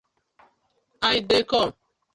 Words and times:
I 1.13 1.17
dey 1.29 1.43
kom. 1.49 1.69